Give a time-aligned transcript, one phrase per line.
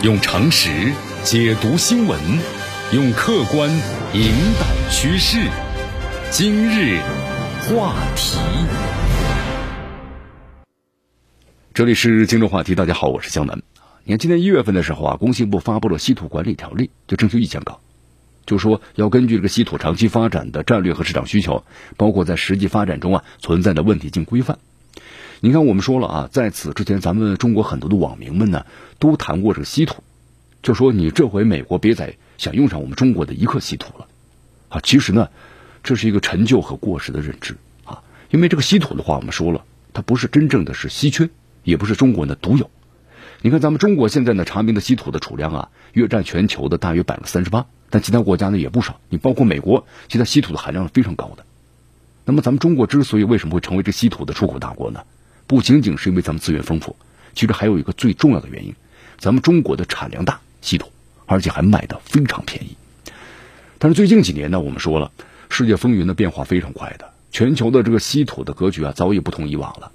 [0.00, 0.92] 用常识
[1.24, 2.20] 解读新闻，
[2.92, 3.68] 用客观
[4.14, 4.30] 引
[4.60, 5.40] 导趋势。
[6.30, 7.00] 今日
[7.62, 8.38] 话题，
[11.74, 12.76] 这里是今日话题。
[12.76, 13.60] 大家好，我是江南。
[14.04, 17.80] 你看，今年一月份的时候啊，工信部发布了稀土管理条例，就征求意见稿，
[18.46, 21.64] 就说要根据这个稀土长期发展的战略和市场需求，
[21.96, 24.60] 包括在实际发展中啊存在的问题进行规范。
[25.40, 28.66] 你看，我们说了啊，在此之前，咱们中国很多的网民们呢，
[28.98, 30.02] 都谈过这个稀土，
[30.62, 34.08] 就说你这回美国别再想用上我们中国的一克稀土了，
[34.68, 35.28] 啊，其实呢，
[35.84, 41.30] 这是一个陈旧和过时的认知啊，因为这个稀土的话，我们说了，它不是真正的是稀缺，
[41.62, 42.68] 也不是中国的独有。
[43.40, 51.44] 你看，咱们中国现在呢，查明的稀土的储量啊，约占全球的大约百分之三十八，但其他国家呢也不少，你包括美国，其他稀土的含量是非常高的。
[52.24, 55.04] 那么，咱们中国之所以为什么会成为这稀土的出口大国呢？
[55.48, 56.94] 不仅仅是因为咱们资源丰富，
[57.34, 58.74] 其实还有一个最重要的原因，
[59.18, 60.92] 咱们中国的产量大，稀土，
[61.24, 62.76] 而且还卖的非常便宜。
[63.78, 65.10] 但是最近几年呢，我们说了，
[65.48, 69.90] 世界风云的变化非常快的，全球的这个稀土的格局啊，早已不同以往了。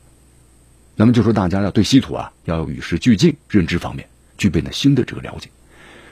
[0.96, 5.50] 那么就说大家要对稀土啊，要与时俱进，认知方面具备呢新的这个了解。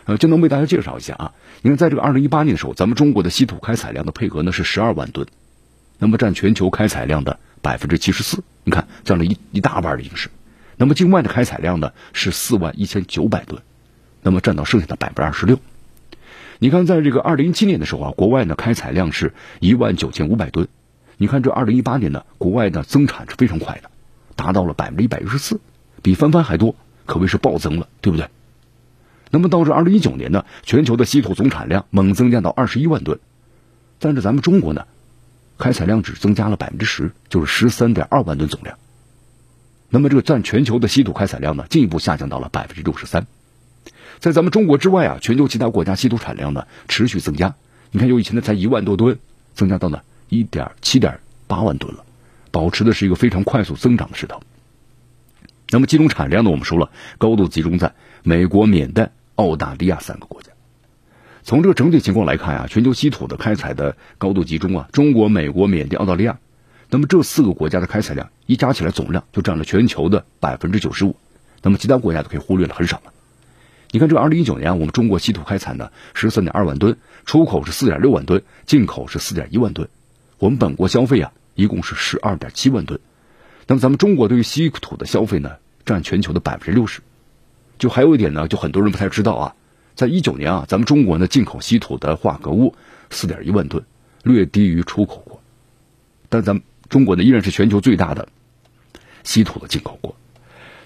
[0.05, 5.27] 呃，就能为大家介绍一下啊，你看，在这个二零一八年的时候，咱们中国的稀土开采量的配额呢是十二万吨，
[5.97, 7.39] 那么占全球开采量的。
[7.61, 10.29] 百分之七十四，你看占了一一大半的形势。
[10.77, 13.61] 那么境外的开采量呢是四万一千九百吨，
[14.21, 15.59] 那么占到剩下的百分之二十六。
[16.59, 20.67] 你看，在这个二零一七年的时候啊，国外呢开采量是一万九千五百吨。
[21.17, 23.89] 你看这二零一八年呢，国外的增产是非常快的，
[24.35, 25.59] 达到了百分之一百一十四，
[26.01, 26.75] 比翻番还多，
[27.05, 28.27] 可谓是暴增了，对不对？
[29.29, 33.19] 那么到这二零一九年呢，全球的稀土总产量猛增加到二十一万吨，
[33.99, 34.85] 但是咱们中国呢？
[35.61, 38.79] 开采量只增加了百分之十，就是十三点二万吨总量。
[39.89, 43.27] 那么这个占全球的稀土开采量呢，进一步下降到了百分之六十三。
[44.17, 47.53] 在咱们中国之外啊，全球其他国家稀土产量呢持续增加。
[47.91, 49.19] 你看，由以前的才一万多吨，
[49.53, 52.05] 增加到呢一点七点八万吨了，
[52.49, 54.41] 保持的是一个非常快速增长的势头。
[55.69, 57.93] 那么集中产量呢，我们说了，高度集中在
[58.23, 60.50] 美国、缅甸、澳大利亚三个国家。
[61.43, 66.37] 从这个整体情况来看啊，全球稀土的开采的高度集中啊，中国、美国、缅甸、澳大利亚，
[66.89, 71.15] 那么这四个国家的开采量一加起来总量就占了全球的百分之九十五，
[71.63, 73.11] 那么其他国家都可以忽略了，很少了。
[73.89, 79.89] 你看这个二零一九年啊，我们中国稀土开采呢十三点二万吨，出口是四点六万吨，进口是四点一万吨，
[80.37, 82.99] 我们本国消费啊一共是十二点七万吨，
[83.67, 85.53] 那么咱们中国对于稀土的消费呢
[85.85, 87.01] 占全球的百分之六十，
[87.79, 89.55] 就还有一点呢，就很多人不太知道啊。
[89.95, 92.73] 在一九年啊，咱们中国呢进口稀土的化合物
[93.09, 93.83] 四点一万吨，
[94.23, 95.41] 略低于出口国，
[96.29, 98.27] 但咱们中国呢依然是全球最大的
[99.23, 100.15] 稀土的进口国。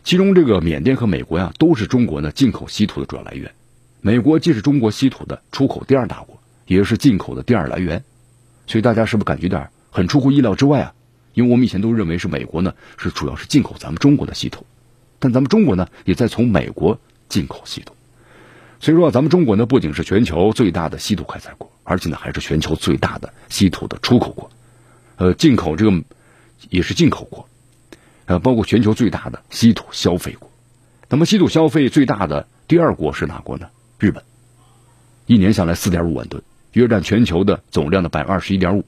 [0.03, 3.51] 其中这个缅甸和美国呀，都是中国呢进口稀土的主要来源。
[4.01, 8.03] 美国既是中国稀土的出口第二大国，也是进口的第二来源。
[8.67, 10.94] 所以大家是不是感觉点很出乎意料之外啊？
[11.33, 14.63] 因为我们以前都认为是美国呢是主要是进口咱们中国的稀土，
[15.17, 16.99] 但咱们中国呢也在从美国
[17.29, 17.94] 进口稀土。
[18.80, 24.52] 所以说，咱们中国呢，不仅是全球最大的稀土开采国，而且呢，还是全球最大的稀土的出口国，
[25.18, 26.03] 呃，进口这个
[26.69, 27.47] 也是进口国，
[28.25, 30.52] 呃，包括全球最大的稀土消费国。
[31.09, 33.69] 那么，稀土消费最大的第二国是哪国呢？
[33.97, 34.24] 日本，
[35.25, 36.44] 一年下来四点五万吨，
[36.74, 38.86] 约占全球的总量的百分之二十一点五。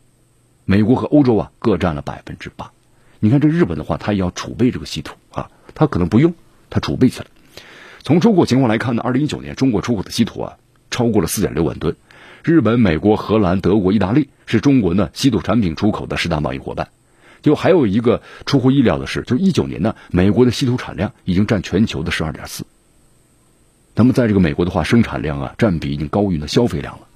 [0.65, 2.71] 美国和欧洲啊，各占了百分之八。
[3.19, 6.35] 你看，这日本的话，它也要储备这个稀土啊，它可能不用，
[6.69, 7.27] 它储备起来。
[8.07, 10.55] 从出口情况来看呢，二零一九年中国出口的稀土啊
[10.89, 11.97] 超过了四点六万吨。
[12.41, 16.87] 日本、美国、荷兰、德国、意大利是中国呢稀土产品出口的十大贸易伙伴。
[17.41, 22.65] 就还有一个出乎意料的是，就一九年呢，美国的稀土产量已经占全球的十二点四。
[23.93, 27.07] 那么在这个美国的话，生产量啊占比已经高于了消费量了。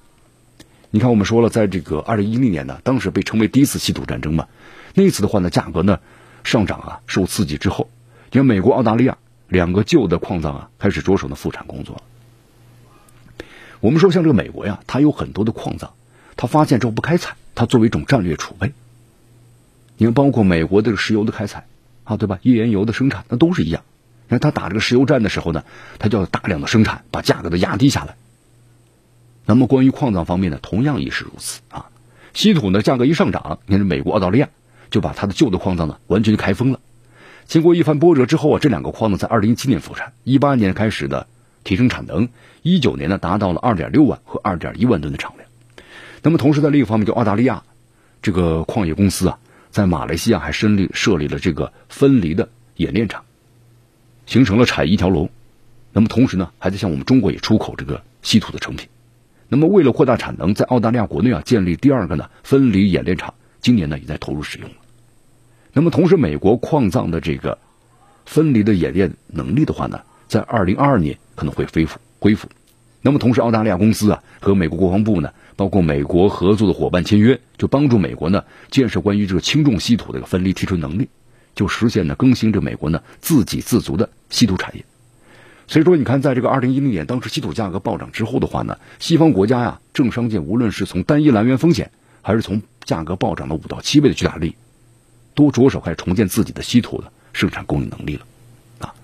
[0.90, 4.46] 你看，我们说了，在这个二零一零年呢，当时被称为第一次稀土战争嘛，
[4.92, 6.00] 那次的话呢，价格呢
[6.44, 7.88] 上涨啊受刺激之后，
[8.30, 9.16] 你看美国、澳大利亚。
[9.52, 12.02] 两个旧的矿藏啊，开始着手的复产工作。
[13.80, 15.92] 我们说，像这个美国呀，它有很多的矿藏，
[16.38, 18.72] 它发现之后不开采，它作为一种战略储备。
[19.98, 21.66] 你看，包括美国的石油的开采
[22.04, 22.38] 啊，对吧？
[22.40, 23.82] 页岩油的生产，那都是一样。
[24.28, 25.64] 那它打这个石油战的时候呢，
[25.98, 28.14] 它就要大量的生产，把价格都压低下来。
[29.44, 31.90] 那么，关于矿藏方面呢，同样也是如此啊。
[32.32, 34.48] 稀土呢，价格一上涨，你看这美国、澳大利亚
[34.90, 36.80] 就把它的旧的矿藏呢，完全就开封了。
[37.46, 41.26] 经过一番波折之后啊，这两个矿呢在二零一七年复产，一八年开始的
[41.64, 42.28] 提升产能，
[42.62, 45.48] 一九年呢达到了二点六万和二点一万吨的产量。
[46.22, 47.62] 那么同时在另一方面，就澳大利亚
[48.22, 49.38] 这个矿业公司啊，
[49.70, 53.24] 在马来西亚还设立设立了这个分离的冶炼厂，
[54.24, 55.28] 形成了产一条龙。
[55.92, 58.88] 那么同时呢，还在向我们中国也出口这个稀土的成品。
[59.48, 64.70] 那么为了扩大产能，在澳大利亚国内啊建立第二个呢分离冶炼厂，今年呢也在投入使用。
[65.72, 67.58] 那么同时，美国矿藏的这个
[68.26, 72.48] 分离的冶炼能力的话呢，在二零二二年可能会恢复恢复。
[73.00, 81.08] 那么同时，澳大利亚公司啊和美国国防部呢，包括美国合作的伙伴签约，就帮助美国呢建设关于这个轻重稀土的个分离提纯能力，
[81.54, 84.84] 就实现呢更新这美国呢自给自足的稀土产业。
[85.66, 91.90] 所以说，你看，在这个二零一零年，当时稀土价格暴涨之后的话呢，西方国家呀，政商界无论是从单一来源风险，
[92.20, 94.54] 还是从价格暴涨的五到七倍的巨大利益，
[95.34, 98.26] 都着手开始重建自己的稀土的生产供应能力了。
[98.80, 98.94] 啊，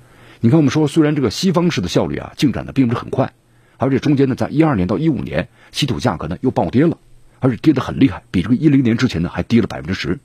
[0.40, 3.32] 你看，我们说，虽然这个西方式的效率啊进展的并不是很快，
[3.76, 6.98] 而且中间呢，在一二年到一五年，稀土价格呢又暴跌了，
[7.40, 10.18] 而且跌得很厉害，比这个一零年之前呢还跌了百分之十，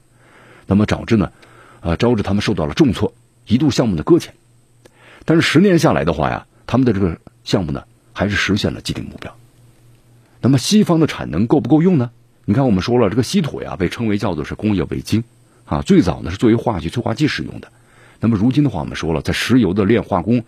[0.67, 1.31] 那么导致呢，
[1.81, 3.13] 呃，招致他们受到了重挫，
[3.47, 4.33] 一度项目的搁浅。
[5.25, 9.35] 但是十年下来的话呀，他们的这个项目呢，还是实现了既定目标。
[10.41, 12.11] 那么西方的产能够不够用呢？
[12.45, 15.23] 你看，我们说了，这个稀土呀，被称为叫做是工业伪晶
[15.65, 17.71] 啊，最早呢是作为化学催化剂使用的。
[18.19, 20.44] 那么如今的话，我们说了，在石油的炼化工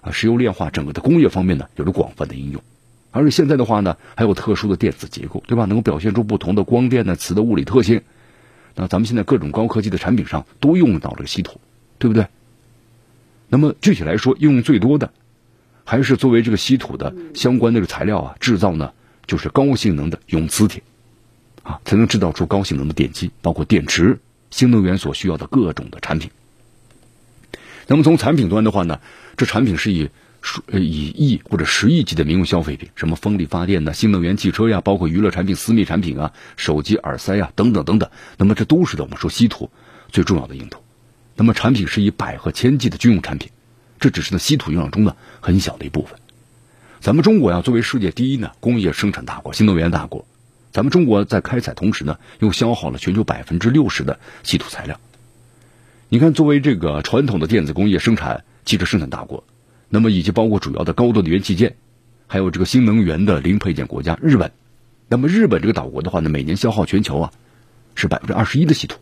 [0.00, 2.62] 啊，石油炼化整个的工业方面呢，有着广泛的应用。
[3.10, 5.64] 而且现在的话呢，还有特殊的电子结构，对吧？
[5.66, 8.00] 能够表现出不同的光电呢、磁的物理特性。
[8.74, 11.60] 那咱们现在各种高科技的产品上都用到这个稀土，
[11.98, 12.26] 对不对？
[13.48, 15.12] 那么具体来说，应用最多的
[15.84, 18.90] 还是作为这个稀土的相关的这个材料啊，制造呢
[19.26, 20.82] 就是高性能的永磁铁
[21.62, 24.18] 啊，才能制造出高性能的电机，包括电池、
[24.52, 26.30] 新能源所需要的各种的产品。
[27.88, 29.00] 那么从产品端的话呢，
[29.36, 30.10] 这产品是以
[30.40, 38.08] 数以亿或者十亿级的民用消费品，什么风力发电呢、新能源汽车呀，包括娱乐产品、私密产品啊、手机、耳塞呀等等等等。
[38.36, 39.70] 那么这都是的，我们说稀土
[40.10, 40.80] 最重要的用途。
[41.34, 43.50] 那么产品是以百和千计的军用产品，
[43.98, 46.18] 这只是呢稀土用量中的很小的一部分。
[47.00, 50.24] 咱们中国呀，作为世界第一呢工业生产大国、新能源大国，
[50.72, 54.98] 咱们中国在开采同时呢，又消耗了全球百分之六十的稀土材料。
[56.08, 59.44] 你看，作为这个传统的电子工业生产、汽车生产大国，
[59.88, 61.76] 那么以及包括主要的高端的元器件，
[62.26, 64.50] 还有这个新能源的零配件国家日本，
[65.08, 67.32] 那么日本这个岛国的话呢，每年消耗全球啊
[67.94, 68.98] 是百分之二十一的稀土。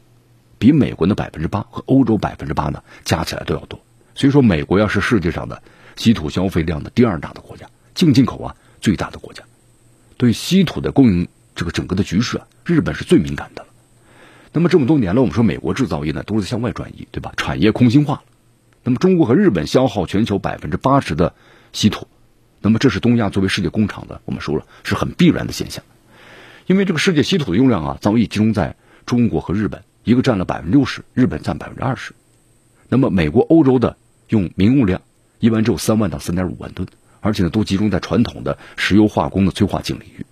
[0.59, 3.81] 比美国的百分之八和欧洲百分之八呢加起来都要多，
[4.15, 5.63] 所以说美国要是世界上的
[5.97, 9.43] 稀土消费量的第二大的国家，净进口啊最大的国家，
[10.19, 13.67] 对稀土的供应这个整个的局势啊，日本是最敏感的。
[14.52, 17.32] 那么这么多年了，我们说美国制造业呢都是向外转移，对吧？
[17.37, 18.23] 产业空心化。
[18.82, 21.35] 那么中国和日本消耗全球百分之八十的
[21.73, 22.06] 稀土，
[22.61, 25.85] 那么这是东亚作为世界工厂的，我们说了是很必然的现象，
[26.67, 28.76] 因为这个世界稀土的用量啊早已集中在
[29.06, 29.82] 中国和日本。
[30.02, 32.14] 一个占了百分之六十，日本占百分之二十，
[32.88, 33.99] 那么美国、欧洲的
[34.29, 35.02] 用民用量
[35.41, 36.88] 一般只有三万到三点五万吨，
[37.20, 40.25] 而且呢都集中在传统的石油化工的催化剂领域。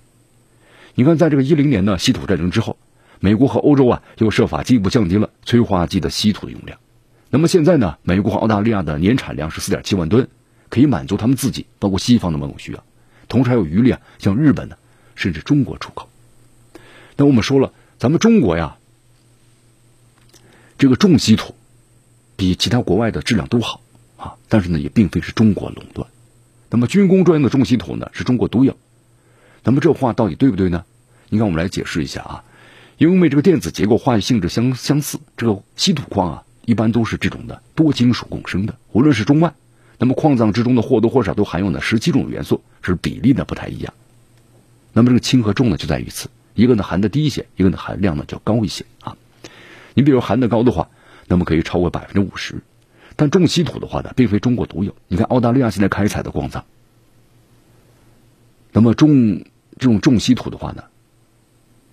[0.98, 2.76] 你看，在这个一零年呢稀土战争之后，
[3.20, 6.76] 美国和欧洲啊又设法进一步降低了催化剂的稀土的用量。
[7.30, 10.26] 那么现在呢，美国和澳大利亚的年产量是四点七万吨，
[10.68, 12.82] 可以满足他们自己包括西方的某种需要，
[13.28, 14.76] 同时还有余力啊向日本呢
[15.14, 16.08] 甚至中国出口。
[17.16, 18.76] 那我们说了，咱们中国呀。
[20.78, 21.54] 这个重稀土
[22.34, 23.82] 比其他国外的质量都好
[24.16, 26.08] 啊，但是呢，也并非是中国垄断。
[26.70, 28.76] 那么军工专用的重稀土呢，是中国独有。
[29.68, 30.86] 那么这话到底对不对呢？
[31.28, 32.42] 你看，我们来解释一下啊。
[32.96, 39.52] 因为这个电子结构、化学性质相相似，这个稀土矿啊，一般都是这种的多金属共生的，无论是中外。
[39.98, 43.92] 那么矿藏之中的或多或少都含有呢十七种元素，是比例呢不太一样。
[44.94, 49.18] 那么这个轻和重呢，就在于此，一个呢含的低一些，一个呢含量呢较高一些啊。
[49.92, 50.88] 你比如含的高的话，
[51.26, 52.62] 那么可以超过百分之五十，
[53.16, 54.96] 但重稀土的话呢，并非中国独有。
[55.08, 56.64] 你看澳大利亚现在开采的矿藏，
[58.72, 59.44] 那么重
[59.78, 60.84] 这种重稀土的话呢，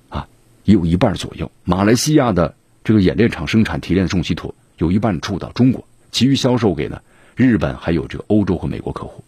[0.09, 0.27] 啊，
[0.63, 1.51] 也有一半左右。
[1.63, 7.01] 马来西亚的这个冶炼厂生产提炼的重稀土，有一半出到中国，其余销售给呢
[7.35, 9.23] 日本还有这个欧洲和美国客户。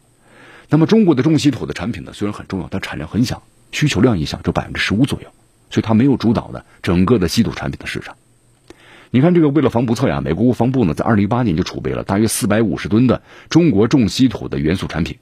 [0.69, 5.29] 那么中国的重稀土的产品呢，虽然很重要，但产量很小，需求量一小，就百分之十五左右，
[5.69, 8.15] 所以它没有主导的整个的稀土产品的市场。
[9.11, 15.17] 你看，这个为了防不测呀，美国国防部呢，在二零一八年就储备了大约四百五十吨的中国重稀土的元素产品。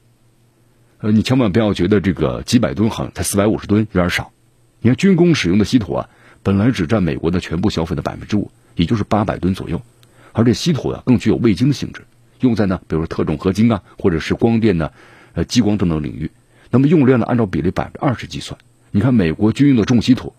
[1.00, 4.32] 呃，你千万不要觉得这个几百吨好像才四百五十吨有点少。
[4.80, 6.10] 你看，军工使用的稀土啊，
[6.42, 9.82] 本来只占美国的全部消费的百分之五，也就是八百吨左右。
[10.32, 12.06] 而这稀土啊，更具有味精的性质，
[12.40, 14.92] 用在呢，比如特种合金啊，或者是光电呢，
[15.34, 16.32] 呃，激光等等领域。
[16.72, 18.60] 那么用量呢，按照比例百分之二十计算，
[18.92, 20.34] 你看美国军用的重稀土，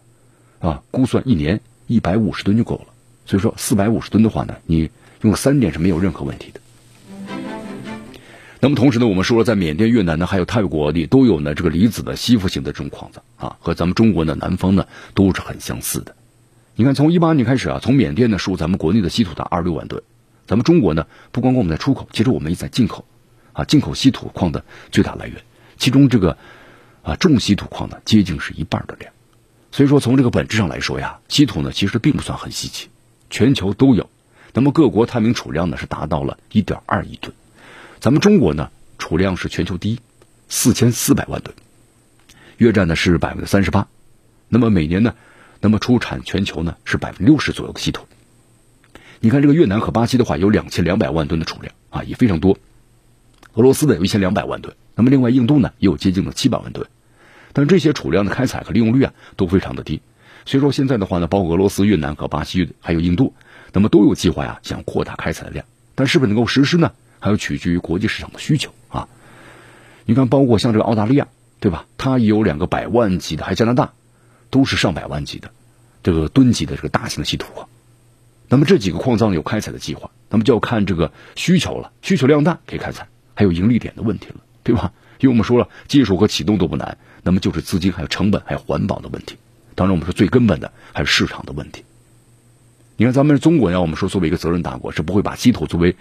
[0.60, 2.86] 啊，估算一年一百五十吨就够了。
[3.24, 4.90] 所以说，四百五十吨的话呢，你
[5.22, 6.60] 用三年是没有任何问题的。
[8.58, 16.16] 那么同时呢，我们说了，在缅甸、越南呢，还有泰国里都有呢这个离子的吸附型的这种矿藏啊，和咱们中国呢南方呢都是很相似的。
[16.74, 20.02] 你看，从一八年开始啊，从缅甸呢输入咱们国内的稀土达二十六万吨，
[20.46, 23.04] 咱们中国呢不光光我们在出口，其实我们也在进口
[23.52, 25.42] 啊，进口稀土矿的最大来源，
[25.76, 26.38] 其中这个
[27.02, 29.12] 啊重稀土矿呢接近是一半的量。
[29.70, 32.88] 所以说，从这个本质上来说呀，稀土呢其实并不算很稀奇，
[33.28, 34.08] 全球都有。
[34.54, 37.34] 那么各国探明储量呢是达到了一点二亿吨。
[37.98, 40.00] 咱们中国呢，储量是全球第一，
[40.48, 41.54] 四千四百万吨，
[42.58, 43.88] 约占呢是百分之三十八。
[44.48, 45.14] 那么每年呢，
[45.60, 48.06] 那么出产全球呢是百分之六十左右的稀土。
[49.20, 52.58] 你看这个越南和巴西的话，有两千两百万吨的储量啊，也非常多。
[53.54, 56.86] 俄罗斯呢有一千两百万吨，那么另外印度呢也有接近了七百万吨。
[57.54, 60.02] 但这些储量的开采和利用率啊都非常的低。
[60.44, 63.34] 所以说现在的话呢，包括俄罗斯、越南和巴西还有印度，
[63.72, 66.92] 那么都有计划呀想扩大开采的量，但是不是能够实施呢？
[67.20, 69.08] 还有取决于国际市场的需求啊！
[70.04, 71.28] 你看，包括像这个澳大利亚，
[71.60, 71.86] 对吧？
[71.98, 73.92] 它也有两个百万级的，还加拿大，
[74.50, 75.50] 都是上百万级的
[76.02, 77.68] 这个吨级的这个大型的稀土矿。
[78.48, 84.92] 那么这几个矿藏有开采的计划，那么就要看这个需求了，需求量大可以开采，还有盈利点的问题了，对吧？
[85.18, 89.36] 因为我们说了，技术和启动都不难，那么就是资金、还有成本、还有环保的问题。
[89.74, 91.84] 当然，我们说最根本的还是市场的问题。
[92.98, 95.94] 你看，咱们中国呀，我们说作为一个责任大国，是不会把稀土作为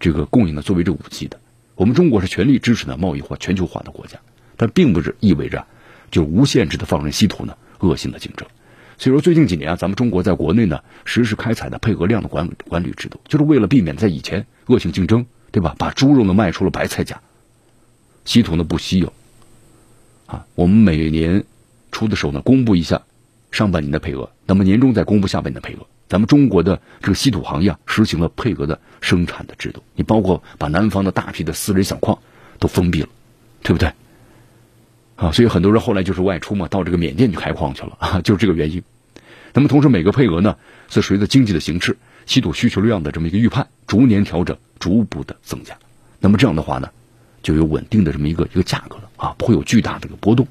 [0.00, 1.38] 这个供应的作为这武器的。
[1.76, 4.18] 我们中国是全力支持的贸易化、全球化的国家，
[4.56, 5.64] 但并不是意味着
[6.10, 8.48] 就无限制的放任稀土呢恶性的竞争。
[8.98, 15.76] 所以说，最近几年啊，咱们中国在国内呢实施开采的配额量的管管理制度，就是为了避免在以前恶性竞争，对吧？
[15.78, 17.20] 把猪肉呢卖出了白菜价，
[18.24, 19.12] 稀土呢不稀有
[20.26, 20.44] 啊。
[20.56, 21.44] 我们每年
[21.92, 23.02] 初的时候呢公布一下
[23.52, 25.86] 上半年的配额，那么年终再公布下半年的配额。
[26.10, 32.18] 咱们中国的这个稀土行业实行了配额的生产的制度，你包括把南方的大批的私人小矿
[32.58, 33.08] 都封闭了，
[33.62, 33.92] 对不对？
[35.14, 38.82] 啊，所以很多人后来就是外出嘛，到这个缅甸去开矿去了啊， 就是这个原因。
[39.54, 40.56] 那么同时，每个配额呢
[40.88, 45.78] 是随着经济的形势、稀土需求量的这么一个预判，逐年调整，逐步的增加。
[46.18, 46.90] 那么这样的话呢，
[47.40, 50.48] 就有稳定的这么一个一个价格了啊，不会有巨大的一个波动。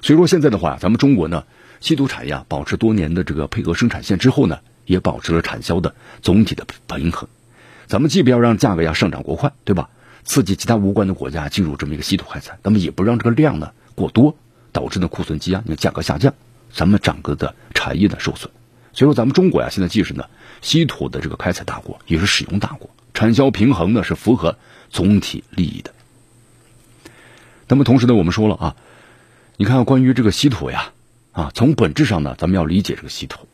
[0.00, 1.42] 所以说现在的话，咱们中国呢。
[1.80, 7.28] 稀土产业啊保持多年的这个配额生产线之后呢，也保持了产销的总体的平衡。
[7.86, 9.88] 咱们既不要让价格呀上涨过快，对吧？
[10.22, 14.36] 刺激其他无关的国家进入这么一个稀土开采，那么也不让这个量呢过多，
[14.70, 16.34] 导致呢库存积压，你价格下降，
[16.72, 18.52] 咱们整个的产业呢受损。
[18.92, 20.26] 所以说，咱们中国呀，现在既是呢
[20.60, 24.58] 稀土的这个开采大国，也是使用大国，产销平衡呢是符合
[24.90, 25.92] 总体利益的。
[27.66, 28.76] 那么同时呢，我们说了啊，
[29.56, 30.92] 你看关于这个稀土呀。
[31.32, 33.46] 啊，从本质上呢，咱们要理解这个稀土。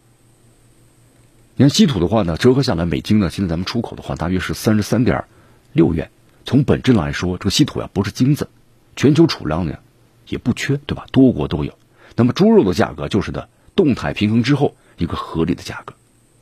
[1.56, 5.25] 你看稀土的话呢，折合下来，每斤呢，现在咱们出口的话，大约是三十三点
[5.73, 6.11] 六元。
[6.47, 8.49] 从本质来说，这个稀土呀，不是金子，
[8.95, 9.78] 全球储量呢
[10.26, 11.06] 也不缺，对吧？
[11.12, 11.78] 多国都有。
[12.14, 15.95] 那么猪肉的价格就是的动态平衡之后一个合理的价格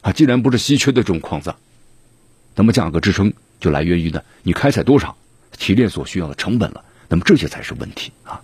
[0.02, 0.12] 啊。
[0.12, 1.56] 既然不是稀缺的这种矿藏，
[2.54, 5.16] 那么价格支撑就来源于呢，你开采多少，
[5.52, 6.84] 提炼所需要的成本了。
[7.08, 8.42] 那么这些才是问题啊。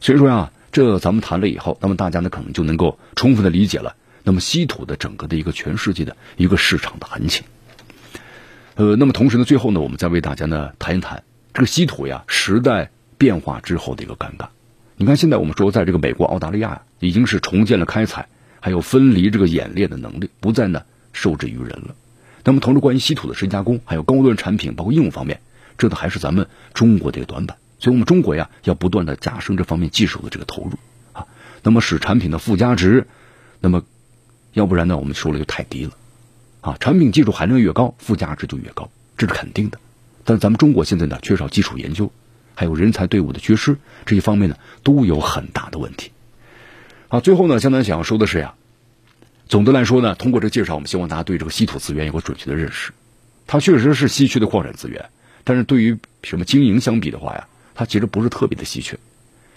[0.00, 0.50] 所以说呀。
[0.78, 7.44] 这咱们谈了以后，那么大家呢可能就能够充分的理解了，那么稀土的整个的一个全世界的一个市场的行情。
[8.76, 14.50] 呃，那么同时呢，最后呢，我们再为大家呢谈一谈这个稀土呀时代变化之后的一个尴尬。
[14.94, 18.28] 你看，现在我们说，在这个美国、澳大利亚已经是重建了开采
[18.60, 21.96] 还有分离这个冶炼的能力，不再呢受制于人了。
[22.44, 25.40] 那么，同时关于稀土的深加工还有高端产品，包括应用方面，
[25.76, 27.56] 这都还是咱们中国的一个短板。
[27.80, 30.72] 所以，我们中国呀，要不断的加深这方面技术的这个投入
[31.12, 31.26] 啊，
[31.62, 33.06] 那么使产品的附加值，
[33.60, 33.84] 那么
[34.52, 35.92] 要不然呢，我们说了就太低了
[36.60, 36.76] 啊。
[36.80, 39.78] 产品技术含量越高，附加值就越高，这是肯定的。
[40.24, 42.10] 但咱们中国现在呢，缺少基础研究，
[42.56, 46.10] 还有人才队伍的缺失，这一方面呢，都有很大的问题。
[47.06, 48.54] 好，最后呢，江南想要说的是呀，
[49.46, 52.92] 总的来说呢，通过这介绍，我们希望大家对这个稀土资源有个准确的认识。
[53.46, 55.10] 它确实是稀缺的矿产资源，
[55.44, 57.46] 但是对于什么经营相比的话呀。
[57.78, 58.98] 它其实不是特别的稀缺，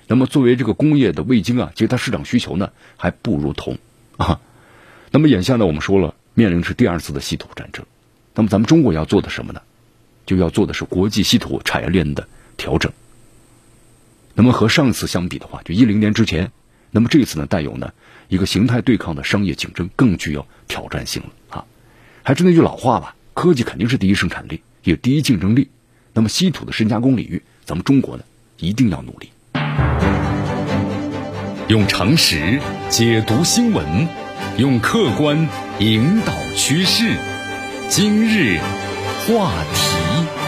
[0.06, 3.80] 那么作为这个工业的味精啊，其实它市场需求呢还不如铜
[4.18, 4.40] 啊。
[5.10, 7.84] 那么眼下呢，我们说了面临是第二次的稀土战争，
[8.36, 9.63] 那么咱们中国要做的什么呢？
[10.28, 12.92] 就要做的是国际稀土产业链的调整。
[14.36, 16.51] 那么和上一次相比的话，就一零年之前，
[16.92, 17.92] 那么这次呢带有呢
[18.28, 21.66] 一个形态对抗的商业竞争更具有挑战性了啊。
[22.22, 25.72] 还是那句老话吧，科技肯定是第一生产力，也第一竞争力。
[26.13, 27.42] 那么稀土的深加工领域。
[27.72, 28.24] 咱们中国呢，
[28.60, 29.30] 一定要努力，
[31.70, 32.60] 用常识
[32.90, 34.10] 解读新闻，
[34.58, 35.48] 用客观
[35.80, 37.16] 引导趋势。
[37.88, 38.60] 今日
[39.25, 40.41] 话题。